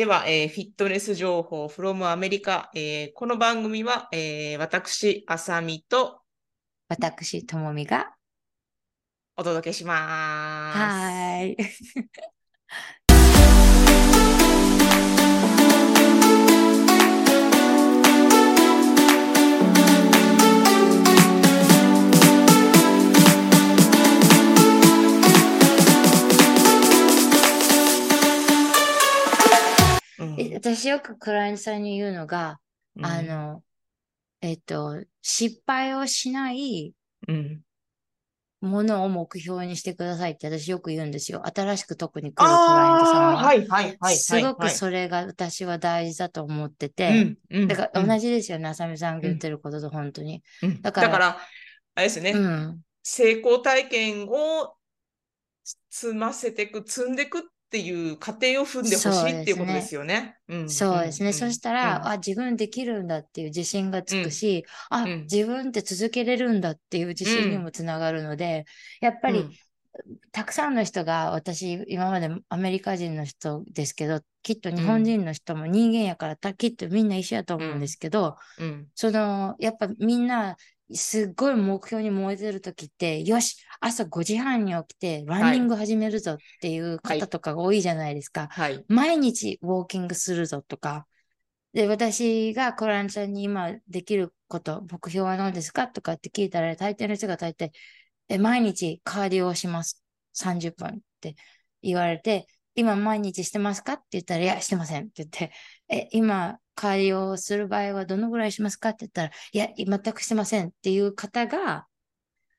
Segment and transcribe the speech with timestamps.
[0.00, 2.70] では、えーフィットネス情報 from アメリカ。
[2.74, 6.22] えーこの番組は、えー私、あさみと
[6.88, 8.14] 私、ともみが。
[9.36, 10.78] お届けします。
[10.78, 11.56] はーい。
[30.80, 32.58] 私よくクライアントさんに言うのが、
[32.96, 33.62] うんあの、
[34.40, 36.94] えっと、失敗をしない
[37.28, 37.60] うん、
[38.62, 41.42] ものを目標にしてくださいって私よく言うんですよ。
[41.46, 43.36] 新しく特に来るクライアントさんは。
[43.36, 44.16] はいはいはい。
[44.16, 50.42] すごくはいそれが私は大事だと思ってうて、んうんだからうん同じですよね、あさみさんが言ってることと本当に。
[50.62, 51.38] うんだから
[51.94, 52.80] あれですね、うん。
[53.02, 54.74] 成功体験を
[55.90, 60.36] 積ませていく、積んでいくっていう過程を踏んでほしいっていうことでですすよね。
[60.48, 61.30] うんそうですね。
[61.30, 61.32] ん。
[61.32, 62.08] そしたら、うん。
[62.08, 65.22] あ、自分できるんだっていう自信がつくし、あ、うん。
[65.22, 68.64] 自分って続けれるんだっていう自信にもつながるので、
[69.00, 69.50] やっぱり、うん。
[70.32, 78.88] たくさんの人が、私、今までアメリカ人の人ですけど、きっと日本人の人も人間やから、たきっとみんな一緒やと思うんですけど、うん。
[78.94, 80.56] その、やっぱみんな、
[80.92, 88.48] すっごい目標に燃えてる時って、よし、朝5時半に起きて、ランニング始めるぞっていうはい方とかが多いじゃないですか。
[88.50, 88.84] はい。
[88.88, 91.06] 毎日ウォーキングするぞとか。
[91.72, 97.70] で、私がコランさんに今できること、目標は何ですかとかって聞いたら、大抵の人が大抵、
[98.28, 100.02] え、毎日カーディオをします。
[100.32, 101.36] 30分って
[101.82, 103.94] 言われて、今毎日してますか？
[103.94, 105.52] って言ったら、いや、してませんって言って、
[105.88, 108.90] え、今カーディオをする場合はどのぐらいしますか？
[108.90, 111.86] って言ったら、いや、全くしてませんっていう方が、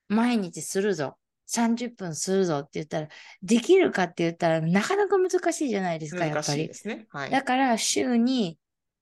[0.08, 1.16] 毎日するぞ。
[1.48, 3.08] 30分するぞって言ったら、
[3.42, 7.06] できるかって言ったら、なかなか難しいじゃないですか、やっぱりね。
[7.10, 7.30] はい。
[7.30, 8.58] だから、週に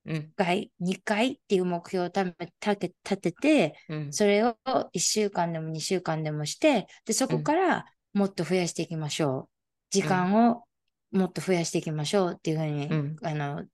[0.06, 2.32] うん1回、2回っていう目標を立
[2.76, 7.84] て立てて、うんそれを1週間でも2週間でもして、で、そこから
[8.14, 9.48] もっと増やしていきましょう。
[9.90, 10.64] 時間を
[11.12, 13.64] もっと増やしていきましょうっていうふうに、うんあの、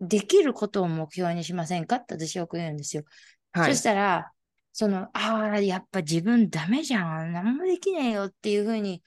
[0.00, 3.04] できることを目標にしませんかって私よく言うんですよ。
[3.52, 4.32] はいそしたら、
[4.72, 7.32] その、ああ、やっぱ自分ダメじゃん。
[7.32, 9.02] 何もできねえよっていうふうに、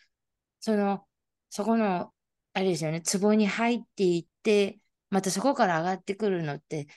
[0.59, 1.05] その、
[1.49, 2.11] そこの、
[2.53, 4.79] あれですよね、壺に入っていって、
[5.09, 6.87] またそこから上がってくるのって、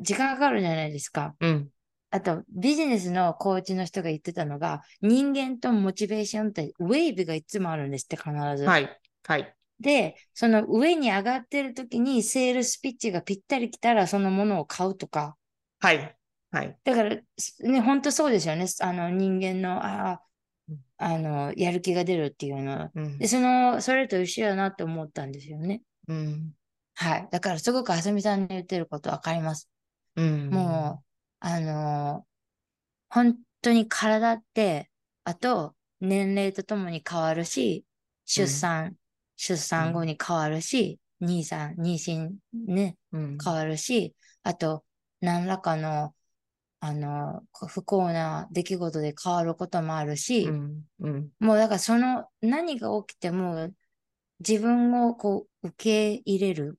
[0.00, 1.34] 時間かかるじゃないですか。
[1.40, 1.70] うん
[2.10, 8.64] あと、ビジネスのコーチの人が言ってたのが、人間とモチベーションって、ウェーブがいつもあるんですって、必ず。
[8.64, 9.00] はい。
[9.26, 9.55] はい。
[9.80, 15.36] で、その上に上がってる時に、セールスピッチがぴったり来たら、そのものを買うとか、
[15.80, 16.16] はい。
[16.50, 16.78] はい。
[16.84, 18.66] だから、すね、本当そうですよね。
[18.80, 20.22] あの、人間の、ああ
[20.68, 22.90] うん、あの、やる気が出るっていうのは。
[22.94, 25.82] うんで、その、それと一緒やなって思ったんですよね。
[26.08, 26.52] うん
[26.94, 27.28] はい。
[27.30, 29.68] だから、すごくあさみさんの言ってることわかります。
[30.16, 31.06] うんもう、
[31.40, 32.26] あの
[33.08, 34.90] 本当に体って、
[35.24, 37.84] あと、年齢とともに変わるし、
[38.24, 38.96] 出産、
[39.36, 43.38] 出産後に変わるし、妊産、妊娠ね、うん。
[43.42, 44.84] 変わるし、あと、
[45.20, 46.14] 何らかの、
[46.80, 50.84] あの、不幸な出来事で変わることもあるし、うん。
[51.00, 51.30] うん。
[51.38, 53.70] もうだからその何が起きても
[54.40, 56.78] 自分をこう受け入れる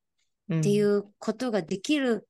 [0.49, 0.59] うん。
[0.59, 2.27] っていうことができる、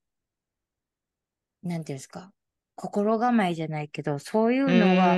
[1.63, 2.31] なんていうんですか、
[2.75, 5.17] 心構えじゃないけど、そういうのが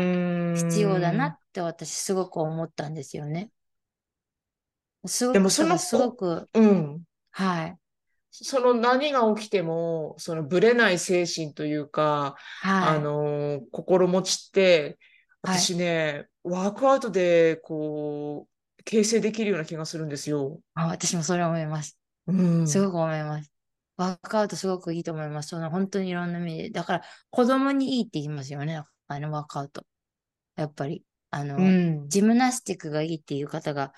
[0.53, 3.51] 必要だなって私すごく思ったんですよね。
[5.09, 7.01] すごく、でもそのすごく、うん。
[7.31, 7.77] はい、
[8.31, 12.97] その何が起きても、そのぶれない精神というか、はい。
[12.97, 14.97] あの、心持ちって、はい
[15.41, 18.45] 私ね、ワークアウトで、こ
[18.79, 20.59] う、形成できるような気がするんですよ。
[20.73, 21.97] あ私もそれ思います。
[22.27, 22.33] う
[22.63, 22.67] ん。
[22.67, 23.51] すごく思います。
[23.95, 25.49] ワークアウトすごくいいと思います。
[25.49, 26.69] その本当にいろんな意味で。
[26.71, 28.83] だから子供にいいって言いますよね。
[29.07, 29.85] あのワークアウト。
[30.55, 31.03] やっぱり。
[31.31, 32.09] あの、うん。
[32.09, 33.93] ジムナスティックがいいっていう方が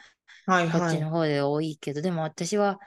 [0.46, 0.97] はいこっはい。
[0.97, 2.80] ちの方で多いけど、でも私は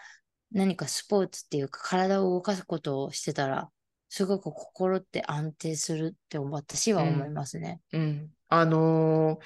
[0.53, 3.71] 何かスポーツっていうか体を動かすことをしてたら、
[4.11, 7.81] すごく心って安定するって私は思いますね。
[7.93, 8.35] うん。
[8.49, 9.45] あのー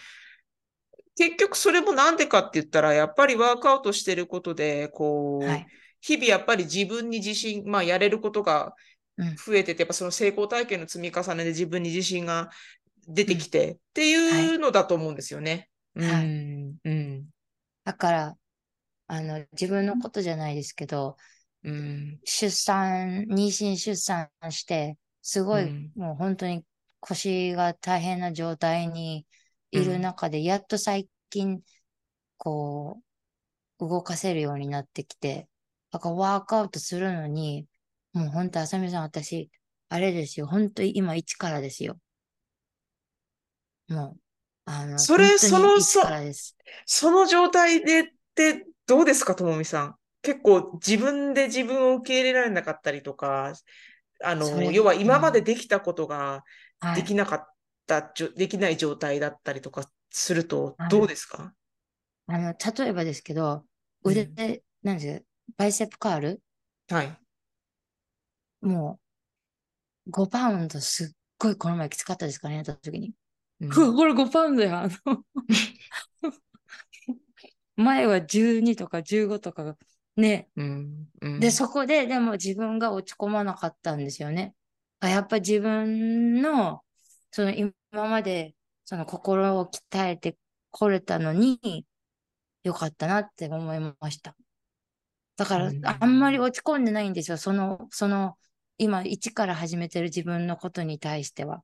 [1.16, 5.70] 結局それもなんでかって言ったら、やっぱりワークアウトしてることで、こう、はい。
[6.00, 8.74] 日々やっぱり自分に自信、まあやれることが
[9.16, 12.50] うん増えてて、やっぱその成功体験の積み重ねで自分に自信が
[13.08, 15.70] 出てきてっていうのだと思うんですよね。
[16.00, 16.32] はいうん。
[16.66, 16.67] うん。
[17.98, 18.38] だから、
[19.08, 21.16] あの、自分のことじゃないですけど、
[21.64, 22.20] うん。
[22.24, 26.64] 出産、妊娠出産して、すごい、うんもう本当に
[27.00, 29.26] 腰が大変な状態に
[29.72, 31.60] いる中で、やっと最近、
[32.38, 33.02] こ
[33.80, 35.48] う、動かせるようになってきて、
[35.90, 37.66] だからワークアウトするのに、
[38.12, 39.50] もう本当、あさみさん、私、
[39.88, 40.46] あれですよ。
[40.46, 41.98] 本当今一からですよ。
[43.88, 44.20] もう、
[44.96, 46.00] それ、その、そ。
[46.86, 48.04] その状態でっ
[48.34, 49.94] てどうですか、ともみさん。
[50.22, 53.52] 結構自分で自分を受け入れられなかったりとか、
[54.22, 55.44] あの、要はう今までん。
[55.44, 56.44] できたことが
[56.80, 57.02] はい。
[57.02, 57.46] できなかっ
[57.86, 61.08] た、じょできない状態だったりとかするとどうはい。
[61.08, 61.54] ですか？
[62.26, 63.64] あの、例えばですけど、
[64.04, 64.36] 腕、うん。
[64.82, 65.26] なんですか、
[65.56, 66.42] バイセップカール？
[66.88, 67.18] はい。
[68.60, 68.98] も
[70.06, 73.12] う5パウンドすっごいこの前きつかったですからね、やった時に。
[73.94, 74.84] これ5パウンドや。
[74.84, 75.24] あ の
[77.76, 79.76] 前は12とか15とかが
[80.16, 80.48] ね。
[80.56, 81.08] うん。
[81.20, 81.52] うで、ん。
[81.52, 84.54] そこででも自分が落ち込まなかったんですよね。
[85.00, 86.84] あ、やっぱ自分の、
[87.30, 90.36] その今まで、その心を鍛えて
[90.70, 91.86] これたのに、
[92.64, 94.36] よかったなって思いました。
[95.36, 96.40] だうから、あんまりん。
[96.40, 97.36] 落ち込んでないんですよ。
[97.38, 98.36] その、その、
[98.76, 101.62] 今、一から始めてる自分のことに対しては。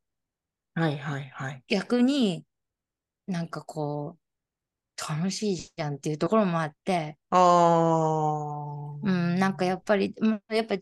[0.74, 1.62] はいはいはい。
[1.68, 2.44] 逆に
[3.26, 8.98] なんかこう、楽しいじゃんっていうところもあって、ああ。
[9.02, 10.74] うん、なんかやっぱり、うんやっぱ、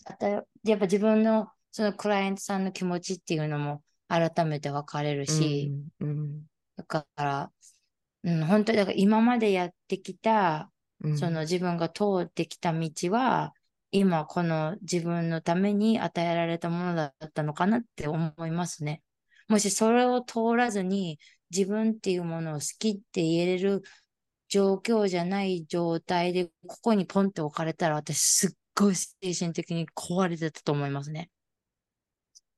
[0.64, 5.88] やっぱ自分のそのクライアントさんの気持ちっていうのも改めて分かれるうし、ん。
[6.00, 6.42] うん。
[6.76, 7.50] だから、
[8.24, 10.70] うん、本当にだから今までやってきた、
[11.02, 11.18] うん。
[11.18, 13.54] その自分が通ってきた道は、
[13.90, 19.02] 今この自分のために与えられたものだったのかなって思いますね。
[19.52, 21.19] もしそれを通らずに
[21.50, 23.82] 自分っていうものを好きって言えれる
[24.49, 31.31] 状況じゃない状態でここにポンって置かれたら私すっごい精神的に壊れてたと思いますね。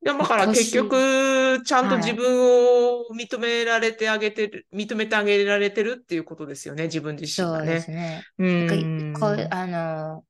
[0.05, 2.14] いや、だから結腰、局、ちゃんと自はい。
[2.14, 7.81] 分を認められてあげてる、認めてあげられてるっていうことですよね、自分自身がそうでね。
[7.81, 8.29] すね。
[8.38, 9.49] う、ん。
[9.50, 10.26] あの、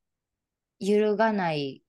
[0.79, 1.84] 揺るがない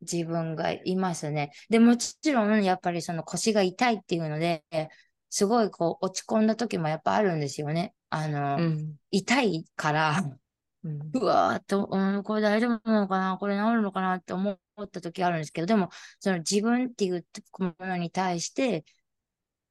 [0.00, 1.52] 自分がいますね。
[1.68, 4.64] で、もちろん、やっぱりその腰が痛いっていうので、
[5.28, 7.94] すごいこう落ち込んだ時もやっぱあるんですよね。
[8.08, 8.96] あうの、ん。
[9.10, 10.22] 痛いから、
[10.82, 11.10] うん。
[11.12, 13.36] うわーっと、うん、これ大丈夫なのかな？
[13.38, 17.24] これ治るのかなって思った時あるんですけど、でも、その自分っていう
[17.58, 18.84] ものに対して、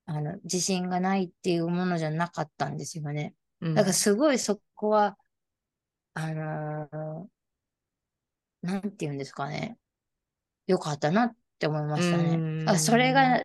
[0.05, 3.33] あの、自信がないっていうものじゃなかったんですよね。
[3.61, 3.93] うだからん。
[3.93, 5.17] すごいそこは、
[6.13, 7.27] あのー
[8.61, 9.77] なんて言うんですかね。
[10.69, 12.45] よかったなって思いまうしたね。
[12.65, 13.13] あ、それん。
[13.13, 13.43] が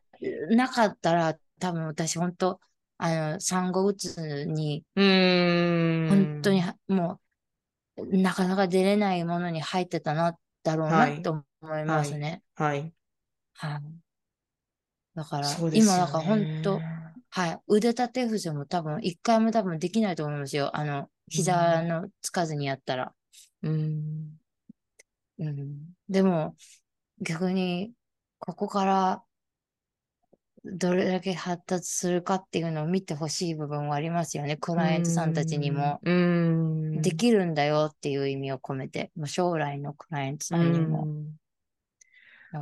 [0.50, 2.60] なかったら、多分私本当、
[2.98, 5.02] あの、産後うつに、う
[6.04, 6.62] 本当にん。
[6.62, 7.20] はも
[7.98, 11.12] う、なかなか出れないものに入ってたな、だろうなはい。
[11.12, 11.44] って思
[11.80, 11.86] いはい。
[11.86, 12.42] ますね。
[12.56, 12.94] はい。
[13.54, 14.00] はい。
[15.14, 17.14] だから、そうですよ今だから本当、ね。
[17.30, 17.60] はい。
[17.68, 20.76] 腕立て伏せも多分、一回も多分できないと思いますよ。
[20.76, 21.84] あの、う膝ん。
[21.84, 23.14] のつかずにやったら。
[23.62, 24.38] うん。
[25.38, 25.94] うん。
[26.08, 26.56] でも、
[27.24, 27.94] 逆に、
[28.38, 29.24] ここから
[30.64, 34.56] どれだけ発達するかっていうのを見てほしい部分はありますよね。
[34.56, 35.70] クうライアントさんたちにん。
[35.70, 36.02] も。
[36.02, 37.02] うん。
[37.02, 41.10] できるんだよっていう意味を込めて、もう将来のクライアントうさんにも。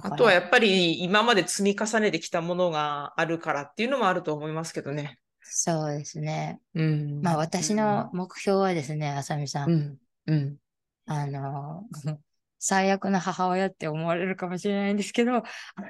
[0.01, 5.19] あとはやら、っぱり今まで積み重ねてきたものがあるからっていうのもあると思いますけどね。
[5.43, 6.61] そうですね。
[6.75, 6.83] う
[7.21, 7.43] まあん。
[7.61, 8.13] う私のん。
[8.13, 9.67] 目標はですね、あさみさ。
[9.67, 10.01] うんん。
[10.27, 10.59] うん。
[11.07, 11.89] あの、
[12.65, 15.43] 最悪な母親って思われるかもしれないんですけど、あ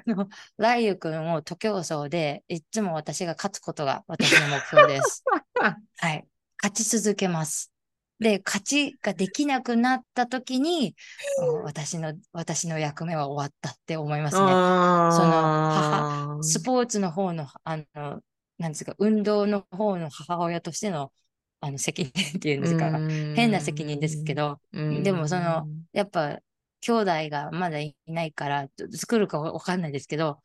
[0.07, 0.27] の、
[0.57, 5.23] ライユ君を徒競走で、いつも私が勝つことが私の目標です。
[5.99, 6.25] はい。
[6.59, 7.71] 勝ち続けます。
[8.19, 10.95] で、勝ちができなくなった時に、
[11.43, 14.41] うん私の、私の役目は終わったって思いますね。
[14.41, 18.19] その母、あスポーツの方の、あの、
[18.57, 21.11] なんですか、運動の方の母親としての、
[21.61, 22.89] あの、責任っていうんですか、
[23.35, 26.39] 変な責任ですけど、でもその、やっぱ、
[26.83, 30.39] 兄弟がまだいないから、作るかわかんないですけど、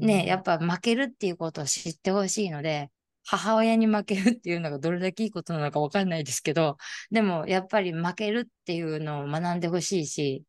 [0.00, 2.90] ね、やっぱ負けるっていうことを知ってほしいので、
[3.24, 6.76] 母親に負けるっていうのがどれだけいいことなのかわかんないですけど、
[7.10, 10.44] でもやっぱり負けるっていうのを学んでほしいし、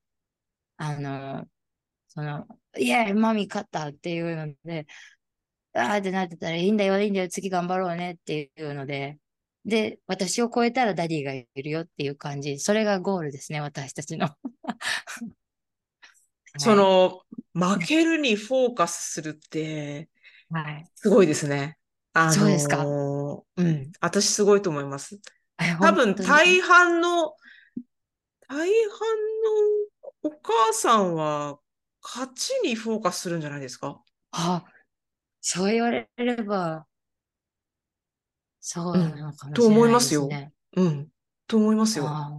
[0.77, 1.45] あの、
[2.09, 2.47] その、
[2.77, 4.86] イエーイ、 Mommy 勝ったっていうので、
[5.74, 9.19] あーってなってたらいいんだよ、いいんだよ、次頑張ろうねっていうので、
[9.67, 12.57] で、私を超えたら Daddy がいるよっていう感じ。
[12.57, 14.29] それがゴールですね、私たちの。
[16.57, 17.21] その、
[17.53, 20.09] 負けるにフォーカスするって、
[20.50, 20.89] はい。
[20.95, 21.77] すごいですね。
[22.13, 25.19] あそうですかのーうん、私すごいと思います。
[25.57, 27.36] はい多分、大半の、
[28.47, 28.69] 大半の
[30.24, 31.59] お母さんは、
[32.01, 34.01] 勝ちにフォーカスするんじゃないですか？
[34.31, 34.63] あ、
[35.41, 36.87] そう言われれば、
[38.69, 40.51] そうなのかもしれないと思いますすね。
[40.75, 41.07] うん、
[41.47, 42.05] と思いますよ。
[42.05, 42.38] あ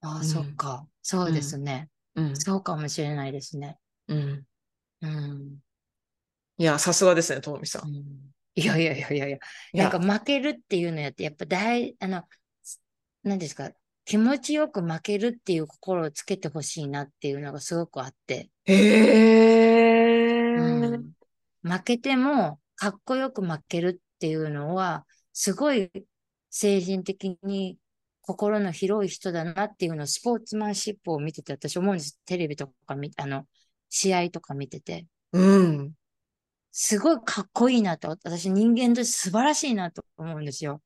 [0.00, 0.86] ああ、うんそっか。
[1.02, 1.88] そうですね。
[2.14, 2.36] うん。
[2.36, 3.78] そうかもしれないですね。
[4.06, 4.44] うん。
[5.00, 5.58] うん。
[6.56, 7.82] いや、さすがですね、ともみさ。
[7.84, 8.04] うんん
[8.54, 9.38] いやいやいやいやいや。
[9.72, 12.22] なんか負けるっていうのやって、やっぱ大、あの、
[13.24, 13.72] 何ですか、
[14.04, 20.92] 気持ちよく負けるっていう心をつけてほしいなっていうのがすごくあって、へー。
[20.92, 21.12] うん、
[21.62, 25.90] 負けてもかっこよく負けるっていうのは、すごい
[26.50, 27.78] 精神的に
[28.20, 32.20] 心の広い人だなっていうのをスポーツマンシップを見てて、私思うんです。
[32.26, 33.46] テレビとか見、あの、
[33.88, 35.06] 試合とか見てて。
[35.32, 35.94] うん。
[36.70, 40.82] すごいかっこいいなと、私人間として素晴らしいなと思うんですよ。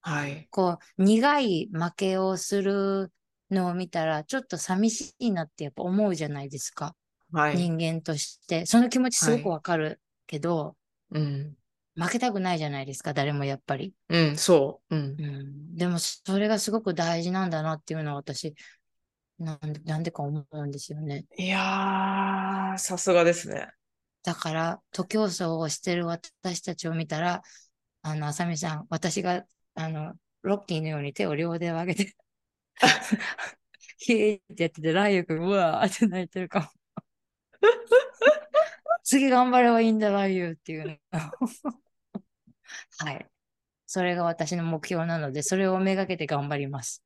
[0.00, 0.48] はい。
[0.50, 3.12] こう、苦い負けをする
[3.50, 6.96] のを見たら、ちょっと寂しいなってやっぱ思うじゃないですか。
[7.32, 7.56] はい。
[7.56, 8.64] 人間として。
[8.64, 10.74] その気持ちすごくわかるけど、
[11.10, 11.57] うん。
[11.98, 13.92] 負けたくないじゃないですか、誰もやっぱり。
[14.08, 14.96] うん、そう。
[14.96, 15.26] うんう。
[15.26, 18.54] ん、でも、それがすごく大事なんだなっていうのは私、
[19.38, 21.26] なんで、なんでか思うんですよね。
[21.36, 23.68] いやー、さすがですね。
[24.22, 27.42] だから、徒競走をしてる私たちを見たら、
[28.02, 32.16] あの、あさみさん、私が、あの、ロッキーのように手を両手を上げて、
[33.98, 36.66] ヒーってやってて、ライオくん、うわーって泣いてるかも。
[39.02, 40.96] 次頑張ればいいんだ、ライオっていうの。
[42.98, 43.26] はい。
[43.86, 47.04] それが私の目標なので、それをめがけて頑張ります。